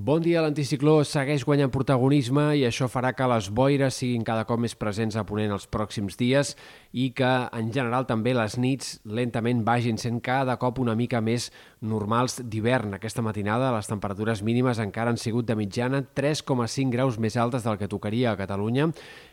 [0.00, 4.62] Bon dia, l'anticicló segueix guanyant protagonisme i això farà que les boires siguin cada cop
[4.62, 6.54] més presents a Ponent els pròxims dies
[6.96, 11.50] i que, en general, també les nits lentament vagin sent cada cop una mica més
[11.84, 12.96] normals d'hivern.
[12.96, 17.76] Aquesta matinada les temperatures mínimes encara han sigut de mitjana 3,5 graus més altes del
[17.76, 18.88] que tocaria a Catalunya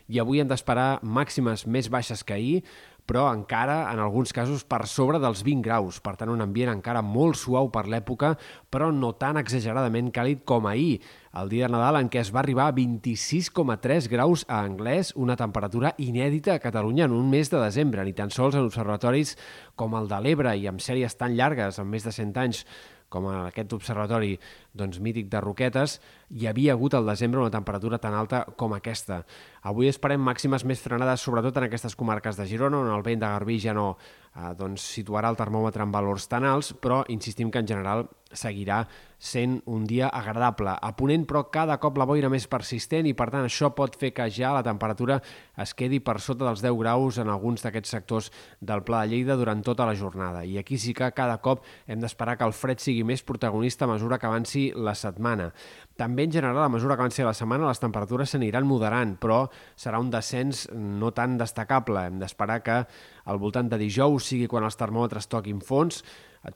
[0.08, 2.62] i avui hem d'esperar màximes més baixes que ahir,
[3.08, 5.96] però encara, en alguns casos, per sobre dels 20 graus.
[6.04, 8.34] Per tant, un ambient encara molt suau per l'època,
[8.68, 10.98] però no tan exageradament càlid com ahir,
[11.38, 15.38] el dia de Nadal en què es va arribar a 26,3 graus a Anglès, una
[15.40, 19.36] temperatura inèdita a Catalunya en un mes de desembre, ni tan sols en observatoris
[19.76, 22.64] com el de l'Ebre i amb sèries tan llargues, amb més de 100 anys,
[23.08, 24.34] com en aquest observatori
[24.76, 25.98] doncs, mític de Roquetes,
[26.30, 29.22] hi havia hagut al desembre una temperatura tan alta com aquesta.
[29.68, 33.32] Avui esperem màximes més frenades, sobretot en aquestes comarques de Girona, on el vent de
[33.32, 37.64] Garbí ja no eh, doncs, situarà el termòmetre en valors tan alts, però insistim que
[37.64, 38.84] en general seguirà
[39.18, 40.70] sent un dia agradable.
[40.70, 44.12] A Ponent, però, cada cop la boira més persistent i, per tant, això pot fer
[44.14, 45.18] que ja la temperatura
[45.58, 49.36] es quedi per sota dels 10 graus en alguns d'aquests sectors del Pla de Lleida
[49.36, 50.44] durant tota la jornada.
[50.46, 53.92] I aquí sí que cada cop hem d'esperar que el fred sigui més protagonista a
[53.92, 55.50] mesura que avanci la setmana.
[55.98, 59.98] També, en general, a mesura que avanci la setmana, les temperatures s'aniran moderant, però serà
[59.98, 62.06] un descens no tan destacable.
[62.06, 62.84] Hem d'esperar que
[63.28, 66.04] al voltant de dijous sigui quan els termòmetres toquin fons,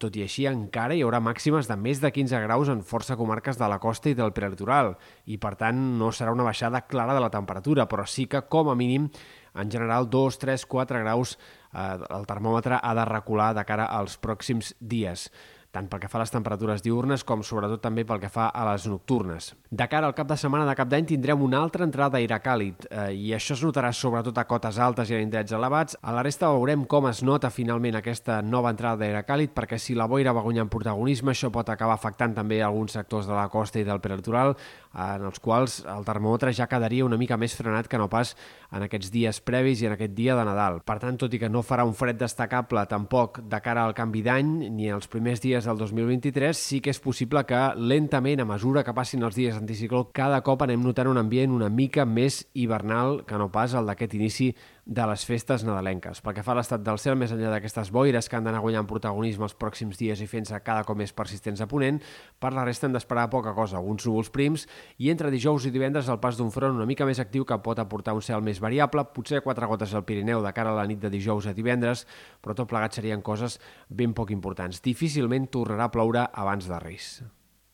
[0.01, 3.59] tot i així, encara hi haurà màximes de més de 15 graus en força comarques
[3.59, 4.95] de la costa i del prelitoral,
[5.27, 8.71] i per tant no serà una baixada clara de la temperatura, però sí que, com
[8.71, 9.09] a mínim,
[9.55, 14.17] en general 2, 3, 4 graus eh, el termòmetre ha de recular de cara als
[14.21, 15.29] pròxims dies
[15.73, 18.67] tant pel que fa a les temperatures diurnes com sobretot també pel que fa a
[18.69, 19.55] les nocturnes.
[19.71, 22.85] De cara al cap de setmana de cap d'any tindrem una altra entrada d'aire càlid
[22.91, 25.97] eh, i això es notarà sobretot a cotes altes i a indrets elevats.
[26.03, 29.97] A la resta veurem com es nota finalment aquesta nova entrada d'aire càlid perquè si
[29.97, 33.81] la boira va guanyant protagonisme això pot acabar afectant també alguns sectors de la costa
[33.81, 34.53] i del prelitoral
[34.93, 38.35] en els quals el termòmetre ja quedaria una mica més frenat que no pas
[38.73, 40.81] en aquests dies previs i en aquest dia de Nadal.
[40.85, 44.23] Per tant, tot i que no farà un fred destacable tampoc de cara al canvi
[44.25, 48.47] d'any ni els primers dies dies del 2023, sí que és possible que lentament, a
[48.49, 52.43] mesura que passin els dies anticicló, cada cop anem notant un ambient una mica més
[52.55, 54.51] hivernal que no pas el d'aquest inici
[54.85, 56.19] de les festes nadalenques.
[56.25, 58.89] Pel que fa a l'estat del cel, més enllà d'aquestes boires que han d'anar guanyant
[58.91, 62.01] protagonisme els pròxims dies i fent-se cada cop més persistents a ponent,
[62.43, 64.67] per la resta hem d'esperar poca cosa, alguns núvols prims,
[64.99, 67.79] i entre dijous i divendres el pas d'un front una mica més actiu que pot
[67.79, 70.99] aportar un cel més variable, potser quatre gotes al Pirineu de cara a la nit
[70.99, 72.07] de dijous a divendres,
[72.43, 74.83] però tot plegat serien coses ben poc importants.
[74.83, 77.23] Difícilment tornarà a ploure abans de Reis.